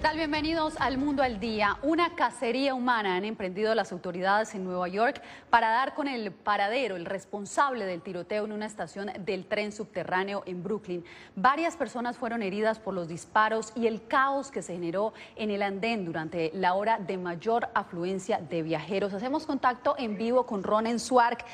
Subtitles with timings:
[0.00, 0.16] ¿Qué tal?
[0.16, 1.76] Bienvenidos al Mundo al Día.
[1.82, 6.96] Una cacería humana han emprendido las autoridades en Nueva York para dar con el paradero,
[6.96, 11.04] el responsable del tiroteo en una estación del tren subterráneo en Brooklyn.
[11.36, 15.60] Varias personas fueron heridas por los disparos y el caos que se generó en el
[15.60, 19.12] andén durante la hora de mayor afluencia de viajeros.
[19.12, 21.44] Hacemos contacto en vivo con Ronen Swark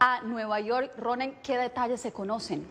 [0.00, 0.90] a Nueva York.
[0.98, 2.66] Ronen, ¿qué detalles se conocen?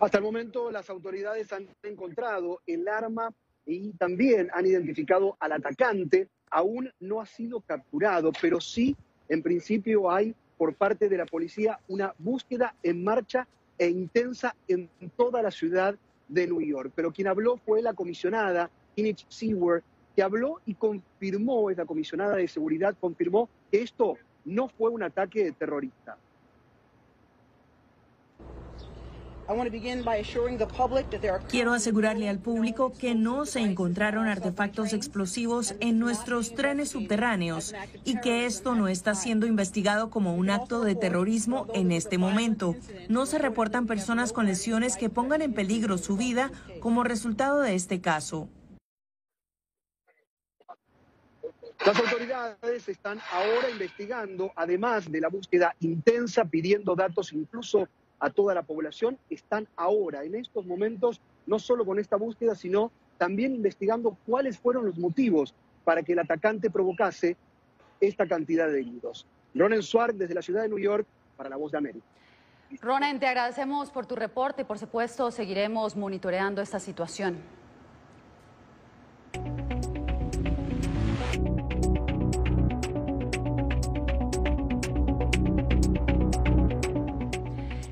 [0.00, 3.32] Hasta el momento las autoridades han encontrado el arma
[3.70, 6.28] y también han identificado al atacante.
[6.50, 8.96] Aún no ha sido capturado, pero sí,
[9.28, 13.46] en principio, hay por parte de la policía una búsqueda en marcha
[13.78, 15.96] e intensa en toda la ciudad
[16.28, 16.92] de New York.
[16.94, 19.82] Pero quien habló fue la comisionada Kinich Seward,
[20.16, 25.02] que habló y confirmó, es la comisionada de seguridad, confirmó que esto no fue un
[25.02, 26.18] ataque terrorista.
[31.48, 38.20] Quiero asegurarle al público que no se encontraron artefactos explosivos en nuestros trenes subterráneos y
[38.20, 42.76] que esto no está siendo investigado como un acto de terrorismo en este momento.
[43.08, 47.74] No se reportan personas con lesiones que pongan en peligro su vida como resultado de
[47.74, 48.48] este caso.
[51.84, 57.88] Las autoridades están ahora investigando, además de la búsqueda intensa, pidiendo datos incluso
[58.20, 62.92] a toda la población, están ahora, en estos momentos, no solo con esta búsqueda, sino
[63.18, 65.54] también investigando cuáles fueron los motivos
[65.84, 67.36] para que el atacante provocase
[68.00, 69.26] esta cantidad de heridos.
[69.54, 72.06] Ronen Suárez desde la ciudad de New York para La Voz de América.
[72.80, 77.38] Ronen, te agradecemos por tu reporte y por supuesto seguiremos monitoreando esta situación.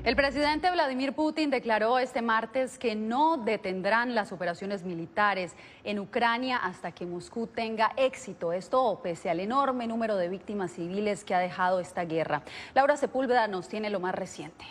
[0.09, 5.53] El presidente Vladimir Putin declaró este martes que no detendrán las operaciones militares
[5.83, 8.51] en Ucrania hasta que Moscú tenga éxito.
[8.51, 12.41] Esto pese al enorme número de víctimas civiles que ha dejado esta guerra.
[12.73, 14.65] Laura Sepúlveda nos tiene lo más reciente.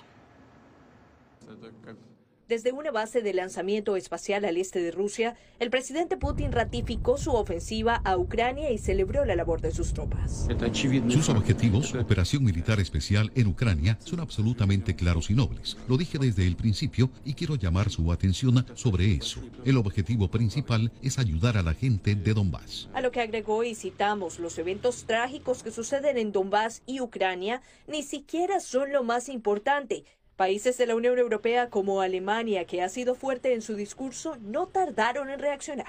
[2.49, 7.33] Desde una base de lanzamiento espacial al este de Rusia, el presidente Putin ratificó su
[7.33, 10.49] ofensiva a Ucrania y celebró la labor de sus tropas.
[11.11, 15.77] Sus objetivos, operación militar especial en Ucrania, son absolutamente claros y nobles.
[15.89, 19.43] Lo dije desde el principio y quiero llamar su atención sobre eso.
[19.67, 22.89] El objetivo principal es ayudar a la gente de Donbass.
[22.95, 27.61] A lo que agregó y citamos, los eventos trágicos que suceden en Donbass y Ucrania
[27.87, 30.05] ni siquiera son lo más importante.
[30.39, 34.69] Países de la Unión Europea como Alemania, que ha sido fuerte en su discurso, no
[34.69, 35.87] tardaron en reaccionar.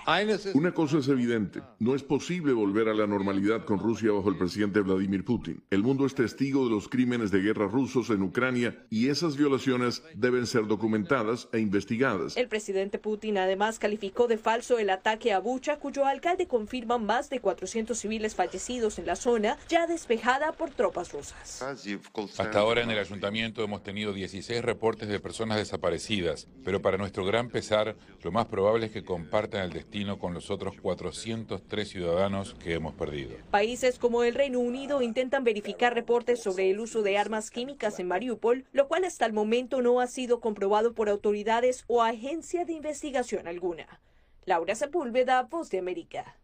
[0.56, 4.40] Una cosa es evidente, no es posible volver a la normalidad con Rusia bajo el
[4.40, 5.62] presidente Vladimir Putin.
[5.70, 10.02] El mundo es testigo de los crímenes de guerra rusos en Ucrania y esas violaciones
[10.16, 12.36] deben ser documentadas e investigadas.
[12.36, 17.30] El presidente Putin además calificó de falso el ataque a Bucha, cuyo alcalde confirma más
[17.30, 21.62] de 400 civiles fallecidos en la zona, ya despejada por tropas rusas.
[21.62, 27.25] Hasta ahora en el ayuntamiento hemos tenido 16 reportes de personas desaparecidas, pero para nuestro
[27.25, 32.53] gran pesar, lo más probable es que compartan el destino con los otros 403 ciudadanos
[32.53, 33.35] que hemos perdido.
[33.51, 38.07] Países como el Reino Unido intentan verificar reportes sobre el uso de armas químicas en
[38.07, 42.73] Mariupol, lo cual hasta el momento no ha sido comprobado por autoridades o agencia de
[42.73, 44.00] investigación alguna.
[44.45, 46.38] Laura Sepúlveda, Voz de América.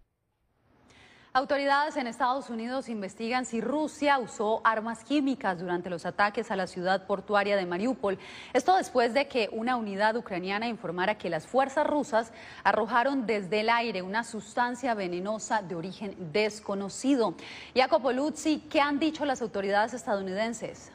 [1.36, 6.66] Autoridades en Estados Unidos investigan si Rusia usó armas químicas durante los ataques a la
[6.66, 8.18] ciudad portuaria de Mariupol.
[8.54, 12.32] Esto después de que una unidad ucraniana informara que las fuerzas rusas
[12.64, 17.34] arrojaron desde el aire una sustancia venenosa de origen desconocido.
[17.76, 20.94] Jacopo Luzzi, ¿qué han dicho las autoridades estadounidenses?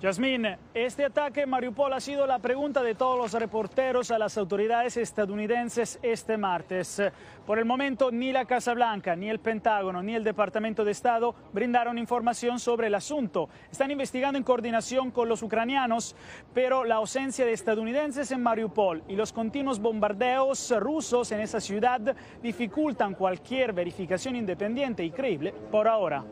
[0.00, 4.38] Yasmín, este ataque en Mariupol ha sido la pregunta de todos los reporteros a las
[4.38, 7.02] autoridades estadounidenses este martes.
[7.44, 11.34] Por el momento, ni la Casa Blanca, ni el Pentágono, ni el Departamento de Estado
[11.52, 13.50] brindaron información sobre el asunto.
[13.70, 16.16] Están investigando en coordinación con los ucranianos,
[16.54, 22.16] pero la ausencia de estadounidenses en Mariupol y los continuos bombardeos rusos en esa ciudad
[22.42, 26.24] dificultan cualquier verificación independiente y creíble por ahora.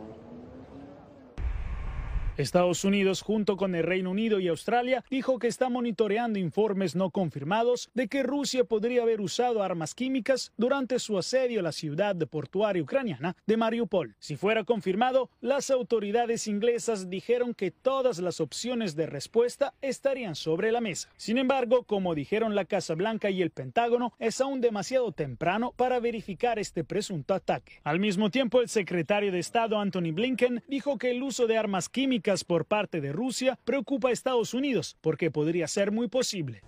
[2.39, 7.11] Estados Unidos, junto con el Reino Unido y Australia, dijo que está monitoreando informes no
[7.11, 12.17] confirmados de que Rusia podría haber usado armas químicas durante su asedio a la ciudad
[12.29, 14.15] portuaria ucraniana de Mariupol.
[14.21, 20.71] Si fuera confirmado, las autoridades inglesas dijeron que todas las opciones de respuesta estarían sobre
[20.71, 21.09] la mesa.
[21.17, 25.99] Sin embargo, como dijeron la Casa Blanca y el Pentágono, es aún demasiado temprano para
[25.99, 27.81] verificar este presunto ataque.
[27.83, 31.89] Al mismo tiempo, el secretario de Estado Anthony Blinken dijo que el uso de armas
[31.89, 36.61] químicas por parte de Rusia preocupa a Estados Unidos porque podría ser muy posible.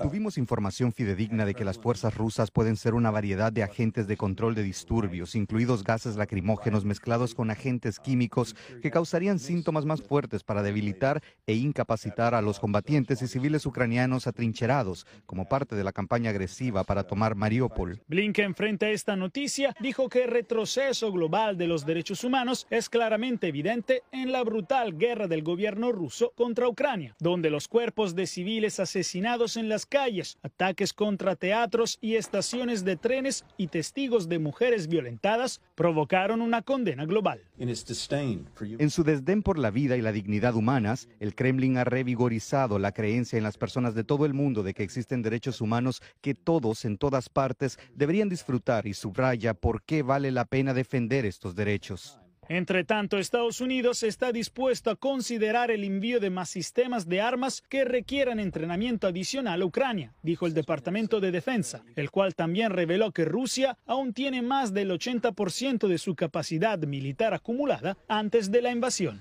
[0.00, 4.16] Tuvimos información fidedigna de que las fuerzas rusas pueden ser una variedad de agentes de
[4.16, 10.44] control de disturbios, incluidos gases lacrimógenos mezclados con agentes químicos que causarían síntomas más fuertes
[10.44, 15.92] para debilitar e incapacitar a los combatientes y civiles ucranianos atrincherados como parte de la
[15.92, 18.00] campaña agresiva para tomar Mariupol.
[18.06, 22.88] Blinken frente a esta noticia dijo que el retroceso global de los derechos humanos es
[22.88, 28.26] claramente evidente en la brutal guerra del gobierno ruso contra Ucrania, donde los cuerpos de
[28.26, 34.38] civiles asesinados en las calles, ataques contra teatros y estaciones de trenes y testigos de
[34.38, 37.40] mujeres violentadas provocaron una condena global.
[37.58, 42.92] En su desdén por la vida y la dignidad humanas, el Kremlin ha revigorizado la
[42.92, 46.84] creencia en las personas de todo el mundo de que existen derechos humanos que todos
[46.84, 52.18] en todas partes deberían disfrutar y subraya por qué vale la pena defender estos derechos.
[52.48, 57.60] Entre tanto, Estados Unidos está dispuesto a considerar el envío de más sistemas de armas
[57.68, 63.10] que requieran entrenamiento adicional a Ucrania, dijo el Departamento de Defensa, el cual también reveló
[63.10, 68.70] que Rusia aún tiene más del 80% de su capacidad militar acumulada antes de la
[68.70, 69.20] invasión.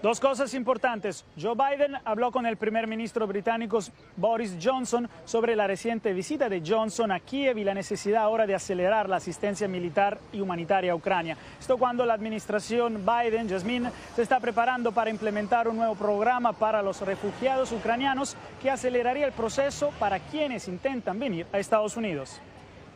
[0.00, 1.24] Dos cosas importantes.
[1.36, 3.80] Joe Biden habló con el primer ministro británico
[4.16, 8.54] Boris Johnson sobre la reciente visita de Johnson a Kiev y la necesidad ahora de
[8.54, 11.36] acelerar la asistencia militar y humanitaria a Ucrania.
[11.58, 16.80] Esto cuando la administración Biden, Jasmine, se está preparando para implementar un nuevo programa para
[16.80, 22.40] los refugiados ucranianos que aceleraría el proceso para quienes intentan venir a Estados Unidos.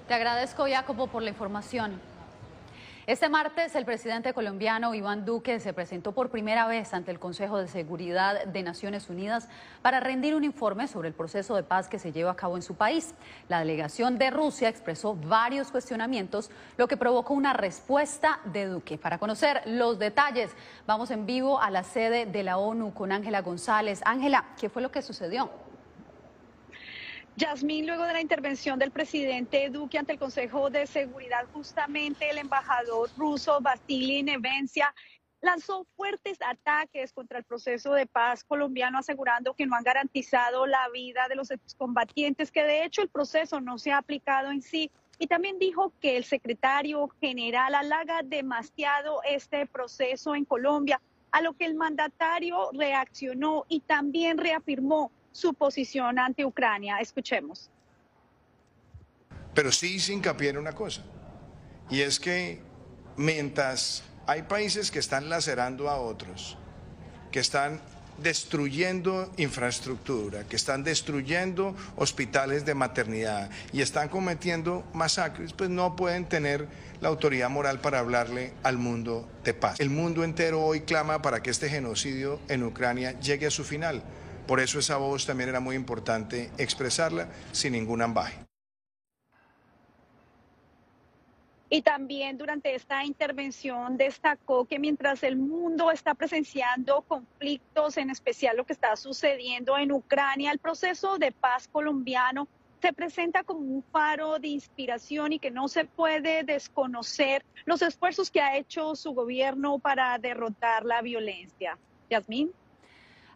[0.06, 2.11] Te agradezco, Jacobo, por la información.
[3.04, 7.58] Este martes, el presidente colombiano Iván Duque se presentó por primera vez ante el Consejo
[7.58, 9.48] de Seguridad de Naciones Unidas
[9.82, 12.62] para rendir un informe sobre el proceso de paz que se lleva a cabo en
[12.62, 13.12] su país.
[13.48, 18.98] La delegación de Rusia expresó varios cuestionamientos, lo que provocó una respuesta de Duque.
[18.98, 20.52] Para conocer los detalles,
[20.86, 24.00] vamos en vivo a la sede de la ONU con Ángela González.
[24.04, 25.50] Ángela, ¿qué fue lo que sucedió?
[27.36, 32.36] Yasmín, luego de la intervención del presidente Duque ante el Consejo de Seguridad, justamente el
[32.36, 34.94] embajador ruso Vasily Nevencia
[35.40, 40.88] lanzó fuertes ataques contra el proceso de paz colombiano, asegurando que no han garantizado la
[40.90, 41.48] vida de los
[41.78, 44.90] combatientes, que de hecho el proceso no se ha aplicado en sí.
[45.18, 51.00] Y también dijo que el secretario general halaga demasiado este proceso en Colombia,
[51.30, 56.98] a lo que el mandatario reaccionó y también reafirmó su posición ante Ucrania.
[57.00, 57.70] Escuchemos.
[59.54, 61.02] Pero sí hice hincapié en una cosa,
[61.90, 62.60] y es que
[63.16, 66.56] mientras hay países que están lacerando a otros,
[67.30, 67.80] que están
[68.18, 76.26] destruyendo infraestructura, que están destruyendo hospitales de maternidad y están cometiendo masacres, pues no pueden
[76.26, 76.68] tener
[77.00, 79.80] la autoridad moral para hablarle al mundo de paz.
[79.80, 84.02] El mundo entero hoy clama para que este genocidio en Ucrania llegue a su final.
[84.46, 88.38] Por eso esa voz también era muy importante expresarla sin ningún ambaje.
[91.74, 98.58] Y también durante esta intervención destacó que mientras el mundo está presenciando conflictos, en especial
[98.58, 102.46] lo que está sucediendo en Ucrania, el proceso de paz colombiano
[102.82, 108.30] se presenta como un faro de inspiración y que no se puede desconocer los esfuerzos
[108.30, 111.78] que ha hecho su gobierno para derrotar la violencia.
[112.10, 112.52] Yasmín.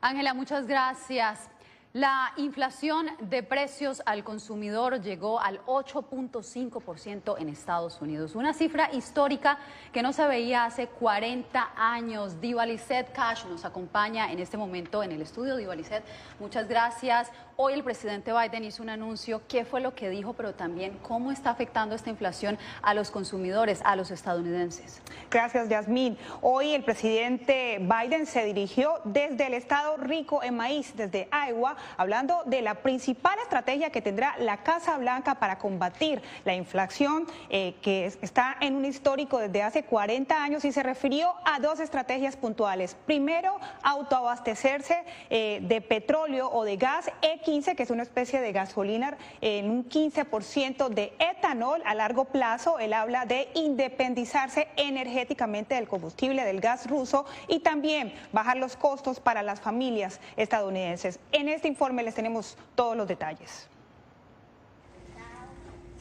[0.00, 1.55] Ángela, muchas gracias.
[1.96, 9.56] La inflación de precios al consumidor llegó al 8.5% en Estados Unidos, una cifra histórica
[9.94, 12.38] que no se veía hace 40 años.
[12.38, 15.56] Divalicet Cash nos acompaña en este momento en el estudio.
[15.56, 16.04] Divalicet,
[16.38, 17.32] muchas gracias.
[17.58, 19.40] Hoy el presidente Biden hizo un anuncio.
[19.48, 20.34] ¿Qué fue lo que dijo?
[20.34, 25.00] Pero también cómo está afectando esta inflación a los consumidores, a los estadounidenses.
[25.30, 26.18] Gracias, Yasmín.
[26.42, 32.42] Hoy el presidente Biden se dirigió desde el estado rico en maíz, desde Iowa, hablando
[32.46, 38.06] de la principal estrategia que tendrá la Casa Blanca para combatir la inflación eh, que
[38.06, 42.96] está en un histórico desde hace 40 años y se refirió a dos estrategias puntuales.
[43.06, 49.16] Primero, autoabastecerse eh, de petróleo o de gas E15, que es una especie de gasolina
[49.40, 52.78] en un 15% de etanol a largo plazo.
[52.78, 59.20] Él habla de independizarse energéticamente del combustible del gas ruso y también bajar los costos
[59.20, 61.18] para las familias estadounidenses.
[61.32, 63.68] En este informe les tenemos todos los detalles.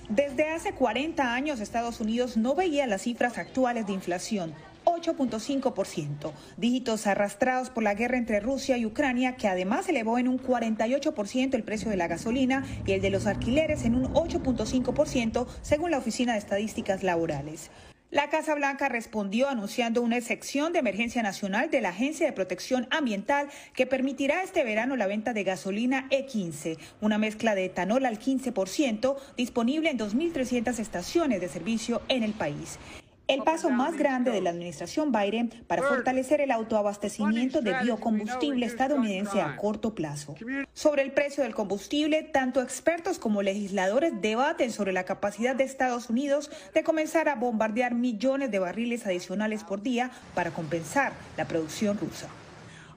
[0.07, 4.53] Desde hace 40 años Estados Unidos no veía las cifras actuales de inflación.
[4.85, 10.39] 8.5%, dígitos arrastrados por la guerra entre Rusia y Ucrania, que además elevó en un
[10.39, 15.91] 48% el precio de la gasolina y el de los alquileres en un 8.5%, según
[15.91, 17.69] la Oficina de Estadísticas Laborales.
[18.11, 22.87] La Casa Blanca respondió anunciando una excepción de emergencia nacional de la Agencia de Protección
[22.91, 28.19] Ambiental que permitirá este verano la venta de gasolina E15, una mezcla de etanol al
[28.19, 32.77] 15%, disponible en 2.300 estaciones de servicio en el país
[33.27, 39.41] el paso más grande de la administración Biden para fortalecer el autoabastecimiento de biocombustible estadounidense
[39.41, 40.35] a corto plazo.
[40.73, 46.09] Sobre el precio del combustible, tanto expertos como legisladores debaten sobre la capacidad de Estados
[46.09, 51.97] Unidos de comenzar a bombardear millones de barriles adicionales por día para compensar la producción
[51.97, 52.27] rusa.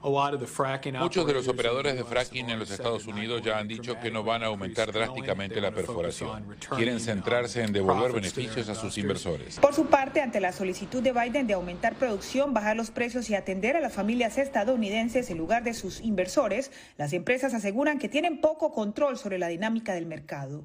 [0.01, 4.23] Muchos de los operadores de fracking en los Estados Unidos ya han dicho que no
[4.23, 6.45] van a aumentar drásticamente la perforación.
[6.75, 9.59] Quieren centrarse en devolver beneficios a sus inversores.
[9.59, 13.35] Por su parte, ante la solicitud de Biden de aumentar producción, bajar los precios y
[13.35, 18.41] atender a las familias estadounidenses en lugar de sus inversores, las empresas aseguran que tienen
[18.41, 20.63] poco control sobre la dinámica del mercado.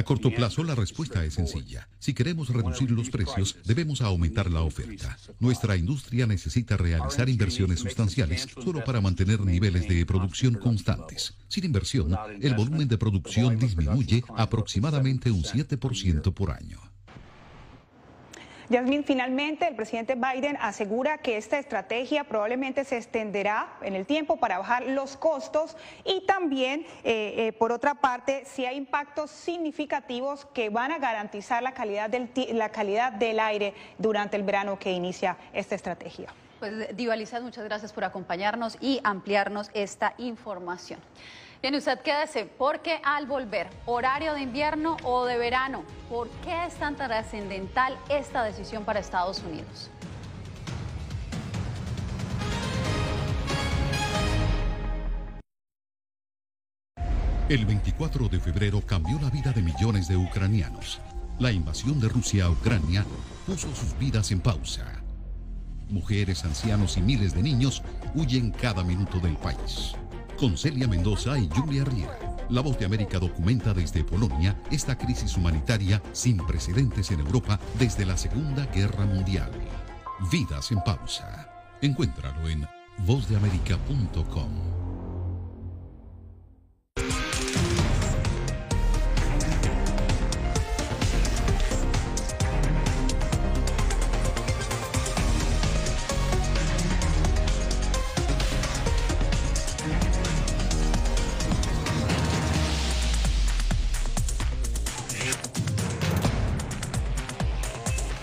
[0.00, 1.86] A corto plazo, la respuesta es sencilla.
[1.98, 5.18] Si queremos reducir los precios, debemos aumentar la oferta.
[5.40, 11.34] Nuestra industria necesita realizar inversiones sustanciales solo para mantener niveles de producción constantes.
[11.48, 16.89] Sin inversión, el volumen de producción disminuye aproximadamente un 7% por año.
[18.70, 24.36] Yasmin, finalmente el presidente Biden asegura que esta estrategia probablemente se extenderá en el tiempo
[24.36, 30.46] para bajar los costos y también, eh, eh, por otra parte, si hay impactos significativos
[30.54, 34.92] que van a garantizar la calidad del, la calidad del aire durante el verano que
[34.92, 36.28] inicia esta estrategia.
[36.60, 41.00] Pues, Divalizad, muchas gracias por acompañarnos y ampliarnos esta información.
[41.62, 46.74] Bien, usted quédese, porque al volver, horario de invierno o de verano, ¿por qué es
[46.76, 49.90] tan trascendental esta decisión para Estados Unidos?
[57.50, 60.98] El 24 de febrero cambió la vida de millones de ucranianos.
[61.38, 63.04] La invasión de Rusia a Ucrania
[63.44, 65.02] puso sus vidas en pausa.
[65.90, 67.82] Mujeres, ancianos y miles de niños
[68.14, 69.94] huyen cada minuto del país
[70.40, 72.18] con Celia Mendoza y Julia Riera.
[72.48, 78.06] La Voz de América documenta desde Polonia esta crisis humanitaria sin precedentes en Europa desde
[78.06, 79.50] la Segunda Guerra Mundial.
[80.32, 81.46] Vidas en pausa.
[81.82, 82.66] Encuéntralo en
[83.06, 84.89] vozdeamerica.com.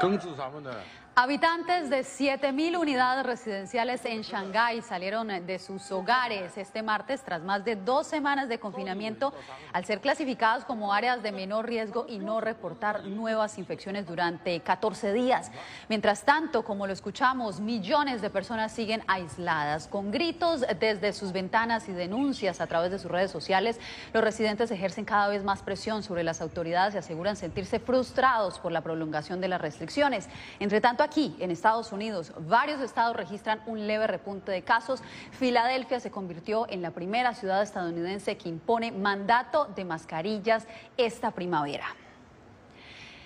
[0.00, 0.74] 根治咱们的
[1.16, 7.64] Habitantes de 7.000 unidades residenciales en Shanghái salieron de sus hogares este martes tras más
[7.64, 9.34] de dos semanas de confinamiento
[9.72, 15.12] al ser clasificadas como áreas de menor riesgo y no reportar nuevas infecciones durante 14
[15.12, 15.50] días.
[15.88, 19.88] Mientras tanto, como lo escuchamos, millones de personas siguen aisladas.
[19.88, 23.80] Con gritos desde sus ventanas y denuncias a través de sus redes sociales,
[24.14, 28.70] los residentes ejercen cada vez más presión sobre las autoridades y aseguran sentirse frustrados por
[28.70, 30.28] la prolongación de las restricciones.
[30.60, 35.02] Entre tanto, aquí, en Estados Unidos, varios estados registran un leve repunte de casos.
[35.32, 40.66] Filadelfia se convirtió en la primera ciudad estadounidense que impone mandato de mascarillas
[40.96, 41.86] esta primavera.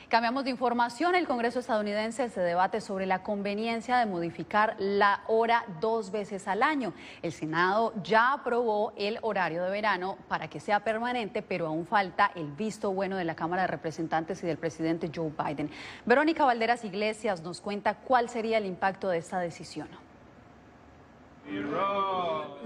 [0.08, 1.14] Cambiamos de información.
[1.14, 6.62] El Congreso estadounidense se debate sobre la conveniencia de modificar la hora dos veces al
[6.62, 6.92] año.
[7.22, 12.30] El Senado ya aprobó el horario de verano para que sea permanente, pero aún falta
[12.34, 15.70] el visto bueno de la Cámara de Representantes y del presidente Joe Biden.
[16.04, 19.88] Verónica Valderas Iglesias nos cuenta cuál sería el impacto de esta decisión.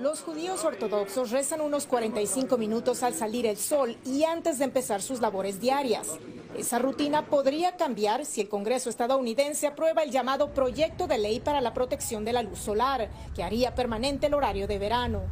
[0.00, 5.02] Los judíos ortodoxos rezan unos 45 minutos al salir el sol y antes de empezar
[5.02, 6.16] sus labores diarias.
[6.56, 11.60] Esa rutina podría cambiar si el Congreso estadounidense aprueba el llamado proyecto de ley para
[11.60, 15.22] la protección de la luz solar, que haría permanente el horario de verano.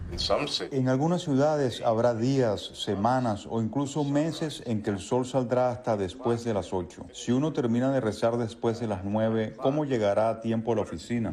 [0.70, 5.96] En algunas ciudades habrá días, semanas o incluso meses en que el sol saldrá hasta
[5.96, 7.06] después de las 8.
[7.12, 10.82] Si uno termina de rezar después de las 9, ¿cómo llegará a tiempo a la
[10.82, 11.32] oficina?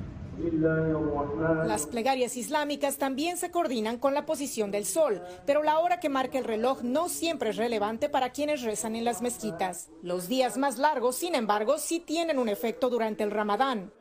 [1.65, 6.09] Las plegarias islámicas también se coordinan con la posición del sol, pero la hora que
[6.09, 9.89] marca el reloj no siempre es relevante para quienes rezan en las mezquitas.
[10.01, 13.91] Los días más largos, sin embargo, sí tienen un efecto durante el ramadán.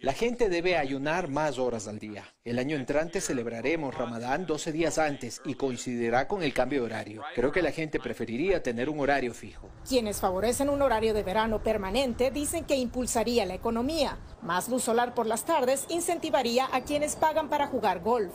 [0.00, 2.24] La gente debe ayunar más horas al día.
[2.44, 7.22] El año entrante celebraremos Ramadán 12 días antes y coincidirá con el cambio de horario.
[7.34, 9.70] Creo que la gente preferiría tener un horario fijo.
[9.88, 14.18] Quienes favorecen un horario de verano permanente dicen que impulsaría la economía.
[14.44, 18.32] Más luz solar por las tardes incentivaría a quienes pagan para jugar golf.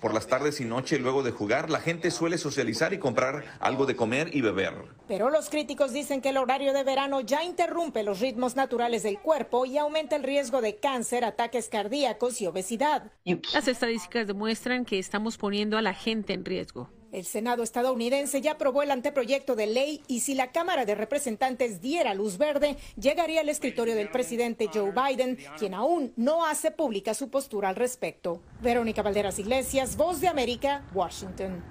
[0.00, 3.86] Por las tardes y noche luego de jugar, la gente suele socializar y comprar algo
[3.86, 4.74] de comer y beber.
[5.06, 9.18] Pero los críticos dicen que el horario de verano ya interrumpe los ritmos naturales del
[9.18, 13.10] cuerpo y aumenta el riesgo de cáncer, ataques cardíacos y obesidad.
[13.54, 16.90] Las estadísticas demuestran que estamos poniendo a la gente en riesgo.
[17.10, 21.80] El Senado estadounidense ya aprobó el anteproyecto de ley y si la Cámara de Representantes
[21.80, 27.14] diera luz verde, llegaría al escritorio del presidente Joe Biden, quien aún no hace pública
[27.14, 28.42] su postura al respecto.
[28.60, 31.64] Verónica Valderas Iglesias, Voz de América, Washington.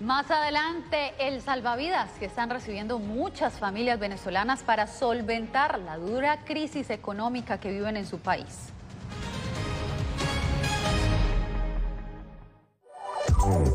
[0.00, 6.90] Más adelante, el salvavidas que están recibiendo muchas familias venezolanas para solventar la dura crisis
[6.90, 8.73] económica que viven en su país.
[13.46, 13.74] Oh.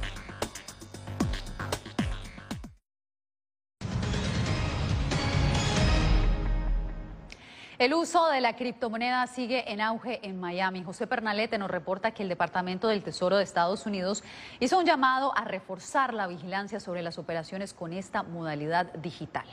[7.81, 10.83] El uso de la criptomoneda sigue en auge en Miami.
[10.83, 14.23] José Pernalete nos reporta que el Departamento del Tesoro de Estados Unidos
[14.59, 19.47] hizo un llamado a reforzar la vigilancia sobre las operaciones con esta modalidad digital.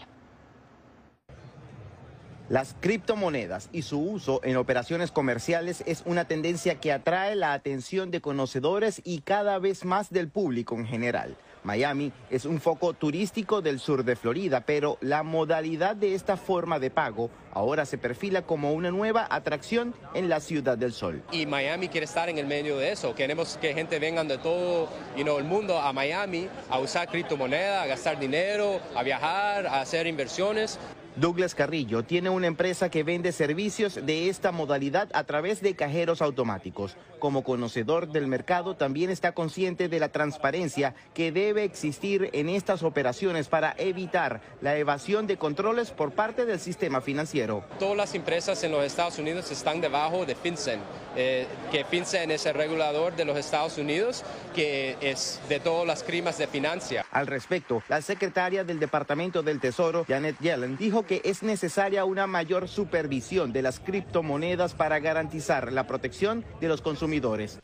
[2.50, 8.10] Las criptomonedas y su uso en operaciones comerciales es una tendencia que atrae la atención
[8.10, 11.38] de conocedores y cada vez más del público en general.
[11.62, 16.78] Miami es un foco turístico del sur de Florida, pero la modalidad de esta forma
[16.78, 17.28] de pago
[17.58, 21.22] ahora se perfila como una nueva atracción en la Ciudad del Sol.
[21.32, 23.14] Y Miami quiere estar en el medio de eso.
[23.14, 28.18] Queremos que gente venga de todo el mundo a Miami a usar criptomonedas, a gastar
[28.18, 30.78] dinero, a viajar, a hacer inversiones.
[31.16, 36.22] Douglas Carrillo tiene una empresa que vende servicios de esta modalidad a través de cajeros
[36.22, 36.96] automáticos.
[37.18, 42.84] Como conocedor del mercado, también está consciente de la transparencia que debe existir en estas
[42.84, 47.47] operaciones para evitar la evasión de controles por parte del sistema financiero.
[47.78, 50.80] Todas las empresas en los Estados Unidos están debajo de FinCEN,
[51.16, 54.22] eh, que FinCEN es el regulador de los Estados Unidos,
[54.54, 57.06] que es de todas las crimas de financia.
[57.10, 62.26] Al respecto, la secretaria del Departamento del Tesoro, Janet Yellen, dijo que es necesaria una
[62.26, 67.60] mayor supervisión de las criptomonedas para garantizar la protección de los consumidores.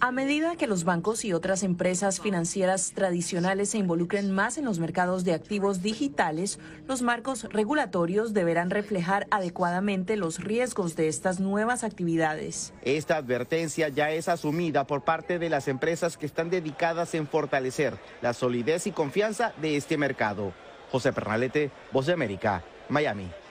[0.00, 4.78] A medida que los bancos y otras empresas financieras tradicionales se involucren más en los
[4.78, 11.82] mercados de activos digitales, los marcos regulatorios deberán reflejar adecuadamente los riesgos de estas nuevas
[11.82, 12.72] actividades.
[12.82, 17.98] Esta advertencia ya es asumida por parte de las empresas que están dedicadas en fortalecer
[18.20, 20.52] la solidez y confianza de este mercado.
[20.92, 23.41] José Pernalete, Voz de América, Miami.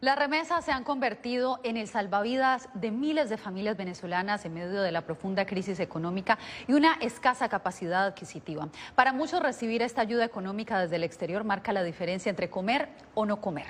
[0.00, 4.80] Las remesas se han convertido en el salvavidas de miles de familias venezolanas en medio
[4.80, 8.70] de la profunda crisis económica y una escasa capacidad adquisitiva.
[8.94, 13.26] Para muchos recibir esta ayuda económica desde el exterior marca la diferencia entre comer o
[13.26, 13.66] no comer.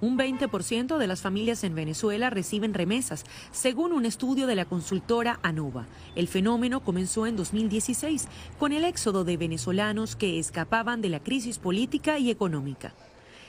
[0.00, 5.38] Un 20% de las familias en Venezuela reciben remesas, según un estudio de la consultora
[5.44, 5.86] ANOVA.
[6.16, 8.26] El fenómeno comenzó en 2016
[8.58, 12.94] con el éxodo de venezolanos que escapaban de la crisis política y económica.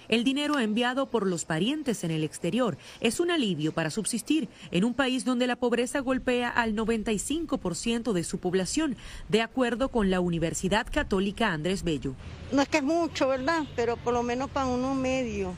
[0.09, 4.83] El dinero enviado por los parientes en el exterior es un alivio para subsistir en
[4.83, 8.97] un país donde la pobreza golpea al 95% de su población,
[9.29, 12.15] de acuerdo con la Universidad Católica Andrés Bello.
[12.51, 13.65] No es que es mucho, ¿verdad?
[13.75, 15.53] Pero por lo menos para uno medio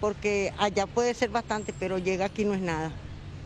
[0.00, 2.90] porque allá puede ser bastante, pero llega aquí no es nada.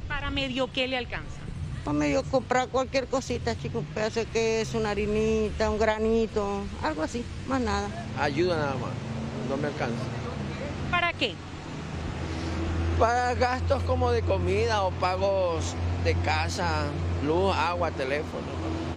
[0.08, 1.40] ¿Para medio qué le alcanza?
[1.84, 7.02] Para medio comprar cualquier cosita, chico, un pedazo de queso, una harinita, un granito, algo
[7.02, 7.88] así, más nada.
[8.18, 8.90] Ayuda nada más,
[9.48, 10.02] no me alcanza.
[10.90, 11.34] ¿Para qué?
[12.98, 15.74] Para gastos como de comida o pagos
[16.04, 16.84] de casa,
[17.24, 18.46] luz, agua, teléfono.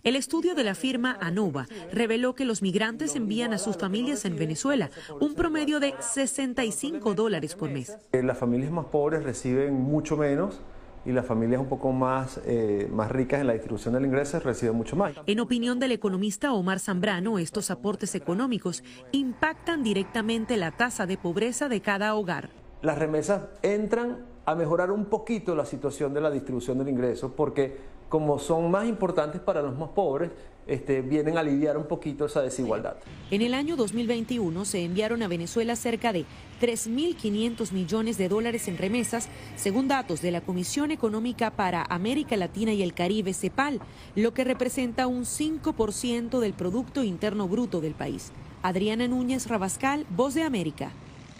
[0.04, 4.38] El estudio de la firma ANOVA reveló que los migrantes envían a sus familias en
[4.38, 7.98] Venezuela un promedio de 65 dólares por mes.
[8.12, 10.60] Eh, las familias más pobres reciben mucho menos
[11.06, 14.76] y las familias un poco más, eh, más ricas en la distribución del ingreso reciben
[14.76, 15.14] mucho más.
[15.26, 21.70] En opinión del economista Omar Zambrano, estos aportes económicos impactan directamente la tasa de pobreza
[21.70, 22.50] de cada hogar.
[22.82, 27.95] Las remesas entran a mejorar un poquito la situación de la distribución del ingreso porque
[28.10, 30.32] como son más importantes para los más pobres,
[30.68, 32.96] este, vienen a aliviar un poquito esa desigualdad.
[33.30, 36.26] En el año 2021 se enviaron a Venezuela cerca de
[36.60, 42.74] 3.500 millones de dólares en remesas, según datos de la Comisión Económica para América Latina
[42.74, 43.80] y el Caribe, CEPAL,
[44.16, 48.32] lo que representa un 5% del Producto Interno Bruto del país.
[48.64, 50.92] Adriana Núñez Rabascal, Voz de América,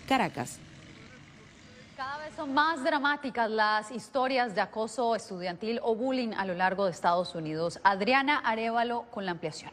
[0.08, 0.60] Caracas.
[2.48, 7.80] Más dramáticas las historias de acoso estudiantil o bullying a lo largo de Estados Unidos.
[7.84, 9.72] Adriana Arevalo con la ampliación.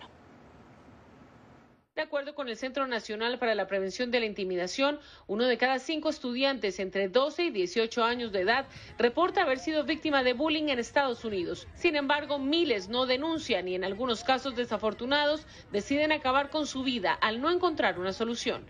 [1.94, 5.78] De acuerdo con el Centro Nacional para la Prevención de la Intimidación, uno de cada
[5.78, 8.64] cinco estudiantes entre 12 y 18 años de edad
[8.96, 11.68] reporta haber sido víctima de bullying en Estados Unidos.
[11.74, 17.12] Sin embargo, miles no denuncian y en algunos casos desafortunados deciden acabar con su vida
[17.12, 18.64] al no encontrar una solución.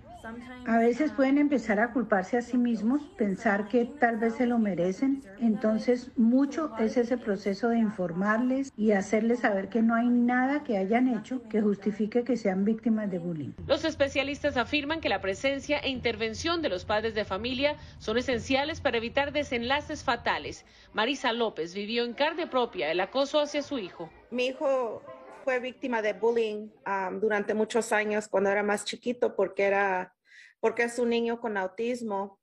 [0.67, 4.59] A veces pueden empezar a culparse a sí mismos, pensar que tal vez se lo
[4.59, 5.23] merecen.
[5.41, 10.79] Entonces, mucho es ese proceso de informarles y hacerles saber que no hay nada que
[10.79, 13.53] hayan hecho que justifique que sean víctimas de bullying.
[13.67, 18.81] Los especialistas afirman que la presencia e intervención de los padres de familia son esenciales
[18.81, 20.65] para evitar desenlaces fatales.
[20.93, 24.11] Marisa López vivió en carne propia el acoso hacia su hijo.
[24.31, 25.03] Mi hijo
[25.43, 30.15] fue víctima de bullying um, durante muchos años cuando era más chiquito porque era
[30.61, 32.41] porque es un niño con autismo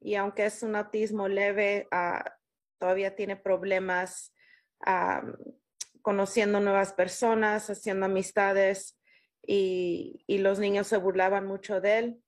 [0.00, 2.28] y aunque es un autismo leve uh,
[2.78, 4.34] todavía tiene problemas
[4.86, 5.34] um,
[6.02, 8.98] conociendo nuevas personas haciendo amistades
[9.42, 12.22] y, y, los niños se burlaban mucho de él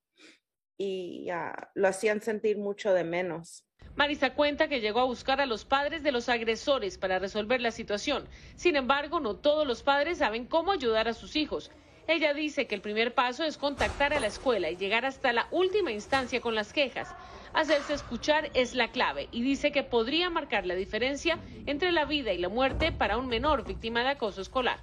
[0.78, 1.28] y
[1.74, 3.68] lo hacían sentir mucho de menos.
[3.94, 7.70] Marisa cuenta que llegó a buscar a los padres de los agresores para resolver la
[7.70, 8.26] situación.
[8.56, 11.70] Sin embargo, no todos los padres saben cómo ayudar a sus hijos.
[12.08, 15.46] Ella dice que el primer paso es contactar a la escuela y llegar hasta la
[15.50, 17.14] última instancia con las quejas.
[17.52, 22.32] Hacerse escuchar es la clave y dice que podría marcar la diferencia entre la vida
[22.32, 24.80] y la muerte para un menor víctima de acoso escolar.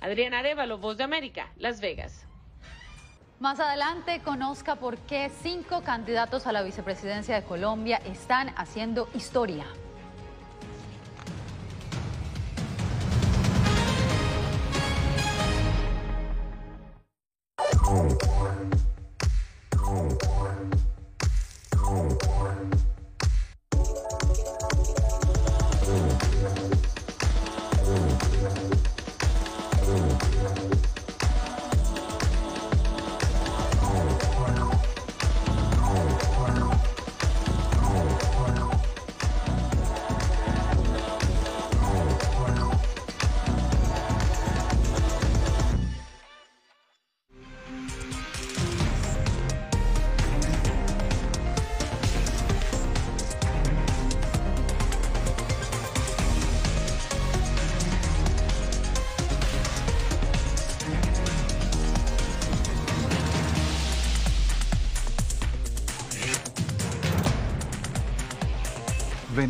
[0.00, 2.26] Adriana Arevalo, Voz de América, Las Vegas.
[3.42, 9.66] Más adelante conozca por qué cinco candidatos a la vicepresidencia de Colombia están haciendo historia.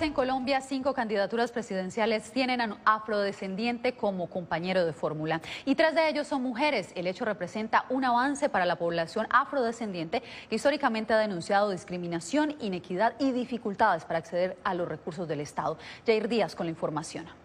[0.00, 5.40] En Colombia, cinco candidaturas presidenciales tienen a afrodescendiente como compañero de fórmula.
[5.64, 6.92] Y tres de ellos son mujeres.
[6.94, 13.14] El hecho representa un avance para la población afrodescendiente que históricamente ha denunciado discriminación, inequidad
[13.18, 15.78] y dificultades para acceder a los recursos del Estado.
[16.06, 17.43] Jair Díaz con la información.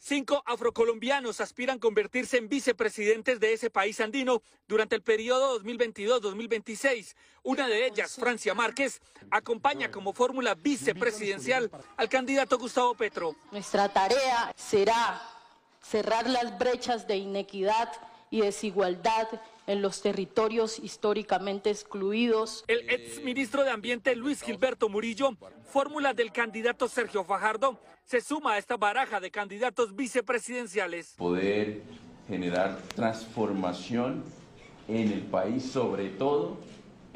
[0.00, 7.14] Cinco afrocolombianos aspiran convertirse en vicepresidentes de ese país andino durante el periodo 2022-2026.
[7.42, 13.34] Una de ellas, Francia Márquez, acompaña como fórmula vicepresidencial al candidato Gustavo Petro.
[13.50, 15.20] Nuestra tarea será
[15.82, 17.90] cerrar las brechas de inequidad
[18.30, 19.28] y desigualdad
[19.66, 22.64] en los territorios históricamente excluidos.
[22.68, 25.36] El exministro de Ambiente Luis Gilberto Murillo,
[25.70, 31.14] fórmula del candidato Sergio Fajardo, se suma a esta baraja de candidatos vicepresidenciales.
[31.18, 31.82] Poder
[32.26, 34.24] generar transformación
[34.88, 36.56] en el país, sobre todo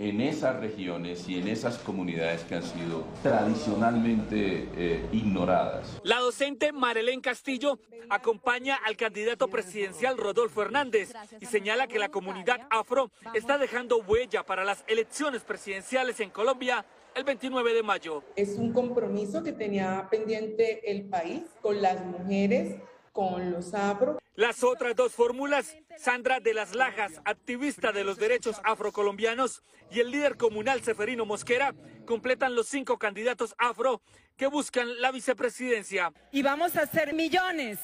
[0.03, 6.01] en esas regiones y en esas comunidades que han sido tradicionalmente eh, ignoradas.
[6.03, 7.79] La docente Marilén Castillo
[8.11, 14.45] acompaña al candidato presidencial Rodolfo Hernández y señala que la comunidad afro está dejando huella
[14.45, 16.85] para las elecciones presidenciales en Colombia
[17.15, 18.25] el 29 de mayo.
[18.35, 22.81] Es un compromiso que tenía pendiente el país con las mujeres
[23.12, 24.18] con los afro.
[24.35, 30.11] Las otras dos fórmulas, Sandra de las Lajas, activista de los derechos afrocolombianos, y el
[30.11, 31.75] líder comunal Seferino Mosquera,
[32.07, 34.01] completan los cinco candidatos afro
[34.37, 36.12] que buscan la vicepresidencia.
[36.31, 37.79] Y vamos a ser millones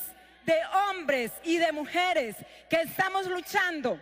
[0.47, 0.55] de
[0.91, 2.37] hombres y de mujeres
[2.71, 4.01] que estamos luchando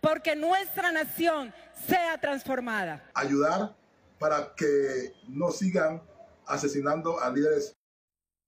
[0.00, 1.52] porque nuestra nación
[1.88, 3.10] sea transformada.
[3.14, 3.76] Ayudar
[4.18, 6.02] para que no sigan
[6.46, 7.76] asesinando a líderes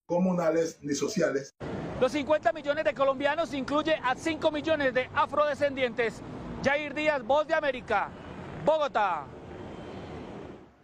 [0.06, 1.54] comunales ni sociales.
[2.00, 6.22] Los 50 millones de colombianos incluye a 5 millones de afrodescendientes.
[6.64, 8.08] Jair Díaz, Voz de América,
[8.64, 9.26] Bogotá.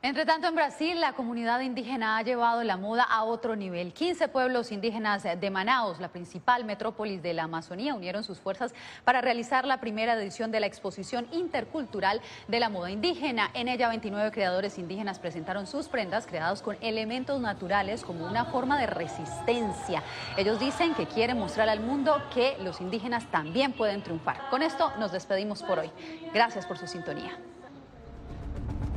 [0.07, 3.93] Entre tanto, en Brasil, la comunidad indígena ha llevado la moda a otro nivel.
[3.93, 9.21] 15 pueblos indígenas de Manaus, la principal metrópolis de la Amazonía, unieron sus fuerzas para
[9.21, 13.51] realizar la primera edición de la exposición intercultural de la moda indígena.
[13.53, 18.79] En ella, 29 creadores indígenas presentaron sus prendas creadas con elementos naturales como una forma
[18.79, 20.05] de resistencia.
[20.37, 24.51] Ellos dicen que quieren mostrar al mundo que los indígenas también pueden triunfar.
[24.51, 25.91] Con esto nos despedimos por hoy.
[26.33, 27.37] Gracias por su sintonía.